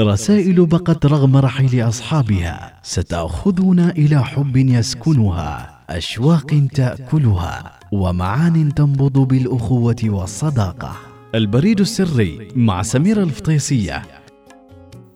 رسائل 0.00 0.66
بقت 0.66 1.06
رغم 1.06 1.36
رحيل 1.36 1.88
أصحابها 1.88 2.72
ستأخذنا 2.82 3.90
إلى 3.90 4.24
حب 4.24 4.56
يسكنها 4.56 5.78
أشواق 5.90 6.66
تأكلها 6.74 7.72
ومعان 7.92 8.74
تنبض 8.74 9.18
بالأخوة 9.18 9.96
والصداقة. 10.04 10.92
البريد 11.34 11.80
السري 11.80 12.48
مع 12.56 12.82
سميرة 12.82 13.22
الفطيسية. 13.22 14.02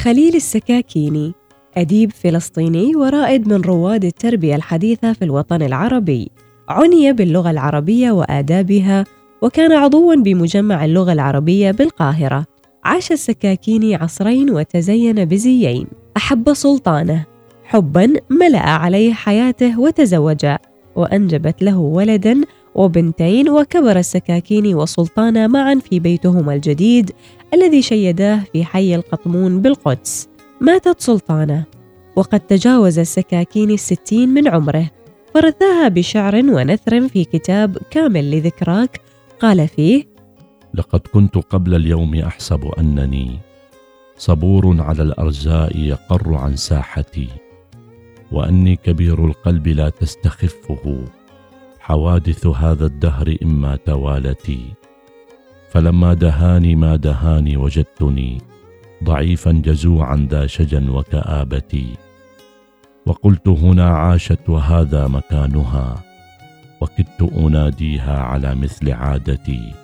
خليل 0.00 0.34
السكاكيني 0.36 1.32
أديب 1.76 2.12
فلسطيني 2.12 2.96
ورائد 2.96 3.48
من 3.48 3.60
رواد 3.60 4.04
التربية 4.04 4.56
الحديثة 4.56 5.12
في 5.12 5.24
الوطن 5.24 5.62
العربي. 5.62 6.30
عني 6.68 7.12
باللغة 7.12 7.50
العربية 7.50 8.10
وآدابها 8.10 9.04
وكان 9.42 9.72
عضوا 9.72 10.14
بمجمع 10.14 10.84
اللغة 10.84 11.12
العربية 11.12 11.70
بالقاهرة. 11.70 12.51
عاش 12.84 13.12
السكاكيني 13.12 13.94
عصرين 13.94 14.50
وتزين 14.50 15.24
بزيين. 15.24 15.86
أحب 16.16 16.52
سلطانه. 16.52 17.24
حبا 17.64 18.12
ملأ 18.30 18.58
عليه 18.58 19.12
حياته 19.12 19.80
وتزوجا 19.80 20.58
وأنجبت 20.96 21.62
له 21.62 21.78
ولدا 21.78 22.40
وبنتين 22.74 23.48
وكبر 23.48 23.98
السكاكيني 23.98 24.74
وسلطانة 24.74 25.46
معا 25.46 25.74
في 25.74 26.00
بيتهما 26.00 26.54
الجديد 26.54 27.10
الذي 27.54 27.82
شيداه 27.82 28.40
في 28.52 28.64
حي 28.64 28.94
القطمون 28.94 29.62
بالقدس. 29.62 30.28
ماتت 30.60 31.00
سلطانة 31.00 31.64
وقد 32.16 32.40
تجاوز 32.40 32.98
السكاكيني 32.98 33.74
الستين 33.74 34.28
من 34.28 34.48
عمره. 34.48 34.90
فرثاها 35.34 35.88
بشعر 35.88 36.36
ونثر 36.36 37.08
في 37.08 37.24
كتاب 37.24 37.78
كامل 37.90 38.30
لذكراك. 38.30 39.00
قال 39.40 39.68
فيه 39.68 40.11
لقد 40.74 41.00
كنت 41.00 41.38
قبل 41.38 41.74
اليوم 41.74 42.14
أحسب 42.14 42.64
أنني 42.78 43.38
صبور 44.16 44.82
على 44.82 45.02
الارزاء 45.02 45.76
يقر 45.76 46.34
عن 46.34 46.56
ساحتي 46.56 47.28
وأني 48.32 48.76
كبير 48.76 49.26
القلب 49.26 49.68
لا 49.68 49.88
تستخفه. 49.88 51.04
حوادث 51.80 52.46
هذا 52.46 52.86
الدهر 52.86 53.36
إما 53.42 53.76
توالتي 53.76 54.60
فلما 55.70 56.14
دهاني 56.14 56.74
ما 56.76 56.96
دهاني 56.96 57.56
وجدتني 57.56 58.38
ضعيفا 59.04 59.52
جزوعا 59.52 60.26
ذا 60.30 60.46
شجا 60.46 60.90
وكآبتي. 60.90 61.86
وقلت 63.06 63.48
هنا 63.48 63.88
عاشت 63.88 64.48
وهذا 64.48 65.06
مكانها 65.08 66.02
وكدت 66.80 67.32
أناديها 67.36 68.18
على 68.18 68.54
مثل 68.54 68.92
عادتي. 68.92 69.81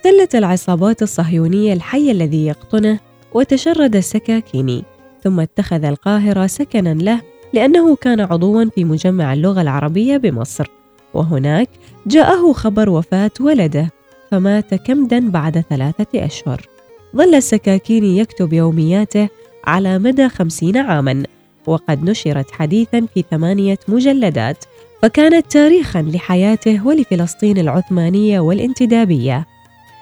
احتلت 0.00 0.34
العصابات 0.34 1.02
الصهيونية 1.02 1.72
الحي 1.72 2.10
الذي 2.10 2.46
يقطنه 2.46 3.00
وتشرد 3.32 3.96
السكاكيني 3.96 4.84
ثم 5.24 5.40
اتخذ 5.40 5.84
القاهرة 5.84 6.46
سكنا 6.46 6.94
له 6.94 7.20
لأنه 7.52 7.96
كان 7.96 8.20
عضوا 8.20 8.64
في 8.74 8.84
مجمع 8.84 9.32
اللغة 9.32 9.60
العربية 9.60 10.16
بمصر. 10.16 10.66
وهناك 11.14 11.68
جاءه 12.06 12.52
خبر 12.52 12.90
وفاة 12.90 13.30
ولده 13.40 13.90
فمات 14.30 14.74
كمدا 14.74 15.30
بعد 15.30 15.64
ثلاثة 15.70 16.24
أشهر. 16.24 16.68
ظل 17.16 17.34
السكاكيني 17.34 18.18
يكتب 18.18 18.52
يومياته 18.52 19.28
على 19.64 19.98
مدى 19.98 20.28
خمسين 20.28 20.76
عاما 20.76 21.22
وقد 21.66 22.10
نشرت 22.10 22.50
حديثا 22.50 23.06
في 23.14 23.24
ثمانية 23.30 23.78
مجلدات 23.88 24.64
فكانت 25.02 25.52
تاريخا 25.52 26.02
لحياته 26.02 26.86
ولفلسطين 26.86 27.58
العثمانية 27.58 28.40
والانتدابية. 28.40 29.49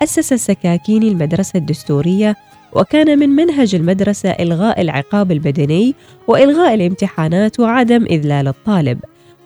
أسس 0.03 0.33
السكاكيني 0.33 1.09
المدرسة 1.09 1.57
الدستورية 1.57 2.37
وكان 2.73 3.19
من 3.19 3.29
منهج 3.29 3.75
المدرسة 3.75 4.31
إلغاء 4.31 4.81
العقاب 4.81 5.33
البدني 5.33 5.95
وإلغاء 6.29 6.75
الامتحانات 6.75 7.61
وعدم 7.61 8.05
إذلال 8.05 8.49
الطالب 8.49 8.99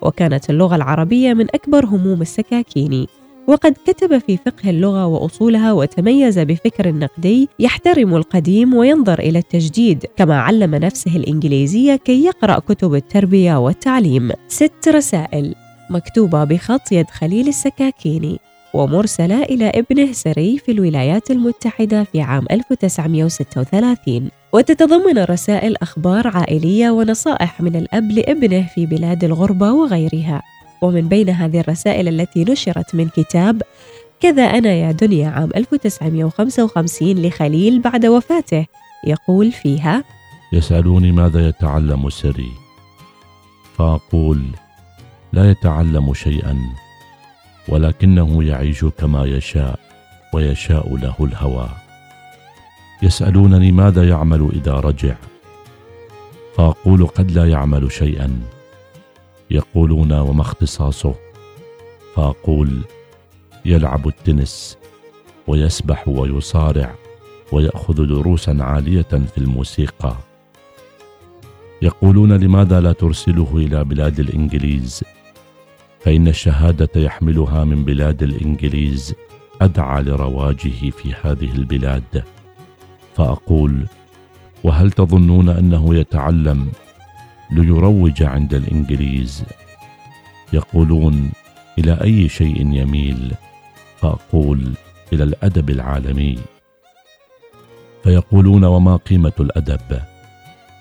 وكانت 0.03 0.51
اللغة 0.51 0.77
العربية 0.77 1.35
من 1.35 1.47
أكبر 1.55 1.85
هموم 1.87 2.23
السكاكيني 2.23 3.09
وقد 3.47 3.75
كتب 3.87 4.19
في 4.19 4.37
فقه 4.37 4.71
اللغة 4.71 5.07
وأصولها 5.07 5.73
وتميز 5.73 6.39
بفكر 6.39 6.93
نقدي 6.93 7.49
يحترم 7.59 8.17
القديم 8.17 8.75
وينظر 8.75 9.19
إلى 9.19 9.39
التجديد 9.39 10.07
كما 10.17 10.41
علم 10.41 10.75
نفسه 10.75 11.17
الإنجليزية 11.17 11.97
كي 11.97 12.25
يقرأ 12.25 12.59
كتب 12.59 12.95
التربية 12.95 13.59
والتعليم. 13.59 14.31
ست 14.49 14.89
رسائل 14.89 15.55
مكتوبة 15.91 16.45
بخط 16.45 16.93
يد 16.93 17.11
خليل 17.11 17.49
السكاكيني 17.49 18.39
ومرسلة 18.75 19.43
إلى 19.43 19.69
ابنه 19.69 20.13
سري 20.13 20.59
في 20.59 20.73
الولايات 20.73 21.31
المتحدة 21.31 22.05
في 22.05 22.21
عام 22.21 22.47
1936 22.51 24.31
وتتضمن 24.53 25.19
الرسائل 25.19 25.77
أخبار 25.77 26.29
عائلية 26.29 26.91
ونصائح 26.91 27.61
من 27.61 27.77
الأب 27.77 28.11
لابنه 28.11 28.67
في 28.75 28.87
بلاد 28.87 29.25
الغربة 29.25 29.73
وغيرها. 29.73 30.43
ومن 30.83 31.09
بين 31.09 31.31
هذه 31.31 31.61
الرسائل 31.61 32.09
التي 32.09 32.45
نشرت 32.45 32.95
من 32.95 33.09
كتاب 33.09 33.63
كذا 34.21 34.43
أنا 34.43 34.73
يا 34.73 34.93
دنيا 34.93 35.29
عام 35.29 35.51
1955 35.57 37.23
لخليل 37.23 37.81
بعد 37.81 38.07
وفاته 38.07 38.67
يقول 39.07 39.53
فيها 39.53 40.05
يسألوني 40.53 41.13
ماذا 41.13 41.49
يتعلم 41.49 42.11
سري 42.11 42.53
فأقول 43.79 44.43
لا 45.33 45.51
يتعلم 45.51 46.15
شيئا 46.15 46.59
ولكنه 47.73 48.45
يعيش 48.45 48.85
كما 48.85 49.25
يشاء 49.25 49.79
ويشاء 50.35 50.97
له 50.97 51.15
الهوى. 51.21 51.69
يسألونني 53.03 53.73
ماذا 53.73 54.09
يعمل 54.09 54.51
إذا 54.53 54.73
رجع؟ 54.73 55.15
فأقول 56.57 57.07
قد 57.07 57.31
لا 57.31 57.49
يعمل 57.49 57.93
شيئا. 57.93 58.41
يقولون 59.51 60.13
وما 60.13 60.43
اختصاصه؟ 60.43 61.15
فأقول 62.15 62.83
يلعب 63.65 64.09
التنس 64.09 64.79
ويسبح 65.47 66.09
ويصارع 66.09 66.95
ويأخذ 67.53 68.07
دروسا 68.07 68.57
عالية 68.61 69.03
في 69.03 69.39
الموسيقى. 69.39 70.17
يقولون 71.83 72.33
لماذا 72.33 72.81
لا 72.81 72.93
ترسله 72.93 73.53
إلى 73.57 73.85
بلاد 73.85 74.21
الإنجليز؟ 74.21 75.05
فإن 76.05 76.29
الشهادة 76.29 77.01
يحملها 77.01 77.65
من 77.65 77.85
بلاد 77.85 78.23
الإنجليز 78.23 79.15
أدعى 79.61 80.03
لرواجه 80.03 80.91
في 80.91 81.15
هذه 81.23 81.53
البلاد. 81.53 82.25
فأقول 83.17 83.87
وهل 84.65 84.91
تظنون 84.91 85.49
أنه 85.49 85.95
يتعلم 85.95 86.73
ليروج 87.51 88.23
عند 88.23 88.55
الإنجليز؟ 88.55 89.45
يقولون 90.53 91.33
إلى 91.79 92.01
أي 92.03 92.29
شيء 92.29 92.61
يميل؟ 92.61 93.33
فأقول 93.97 94.73
إلى 95.13 95.25
الأدب 95.25 95.71
العالمي. 95.71 96.39
فيقولون 98.03 98.65
وما 98.65 98.97
قيمة 98.97 99.33
الأدب؟ 99.41 100.01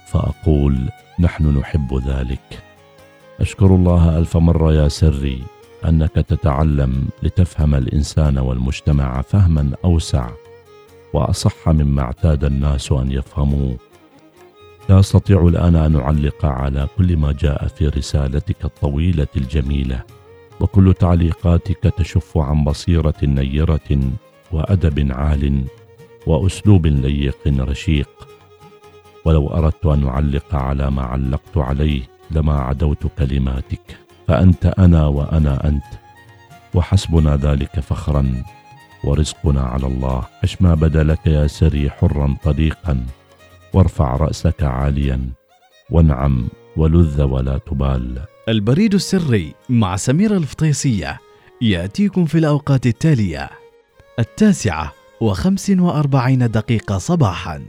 فأقول 0.07 0.89
نحن 1.19 1.57
نحب 1.57 2.01
ذلك. 2.07 2.70
أشكر 3.41 3.75
الله 3.75 4.17
ألف 4.17 4.37
مرة 4.37 4.73
يا 4.73 4.87
سري 4.87 5.43
أنك 5.85 6.11
تتعلم 6.11 7.07
لتفهم 7.23 7.75
الإنسان 7.75 8.37
والمجتمع 8.37 9.21
فهما 9.21 9.71
أوسع 9.85 10.29
وأصح 11.13 11.69
مما 11.69 12.01
اعتاد 12.01 12.43
الناس 12.43 12.91
أن 12.91 13.11
يفهموه. 13.11 13.77
لا 14.89 14.99
أستطيع 14.99 15.47
الآن 15.47 15.75
أن 15.75 15.95
أعلق 15.95 16.45
على 16.45 16.87
كل 16.97 17.17
ما 17.17 17.31
جاء 17.31 17.67
في 17.67 17.87
رسالتك 17.87 18.65
الطويلة 18.65 19.27
الجميلة 19.37 20.03
وكل 20.59 20.93
تعليقاتك 20.93 21.93
تشف 21.97 22.37
عن 22.37 22.63
بصيرة 22.63 23.15
نيرة 23.23 23.99
وأدب 24.51 25.11
عال 25.11 25.63
وأسلوب 26.27 26.87
ليق 26.87 27.47
رشيق. 27.47 28.09
ولو 29.25 29.47
أردت 29.47 29.85
أن 29.85 30.07
أعلق 30.07 30.55
على 30.55 30.91
ما 30.91 31.01
علقت 31.01 31.57
عليه 31.57 32.20
لما 32.31 32.59
عدوت 32.59 33.07
كلماتك 33.17 33.97
فأنت 34.27 34.65
أنا 34.65 35.05
وأنا 35.07 35.67
أنت 35.67 35.83
وحسبنا 36.73 37.35
ذلك 37.35 37.79
فخرا 37.79 38.43
ورزقنا 39.03 39.61
على 39.61 39.87
الله. 39.87 40.23
عش 40.43 40.61
ما 40.61 40.73
بدا 40.73 41.03
لك 41.03 41.27
يا 41.27 41.47
سري 41.47 41.89
حرا 41.89 42.35
طليقا 42.43 43.05
وارفع 43.73 44.15
رأسك 44.15 44.63
عاليا 44.63 45.29
وانعم 45.89 46.47
ولذ 46.77 47.21
ولا 47.21 47.57
تبال. 47.57 48.21
البريد 48.49 48.93
السري 48.93 49.53
مع 49.69 49.95
سميرة 49.95 50.37
الفطيسية 50.37 51.19
يأتيكم 51.61 52.25
في 52.25 52.37
الأوقات 52.37 52.85
التالية. 52.85 53.49
التاسعة 54.19 54.93
وخمس 55.21 55.69
وأربعين 55.69 56.51
دقيقة 56.51 56.97
صباحا. 56.97 57.63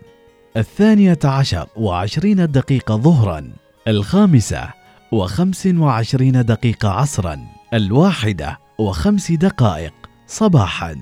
الثانية 0.56 1.18
عشر 1.24 1.66
وعشرين 1.76 2.50
دقيقة 2.50 2.96
ظهرا. 2.96 3.52
الخامسة 3.88 4.68
وخمس 5.12 5.66
وعشرين 5.66 6.44
دقيقة 6.44 6.88
عصرا 6.88 7.46
الواحدة 7.74 8.58
وخمس 8.78 9.32
دقائق 9.32 9.94
صباحا. 10.26 10.96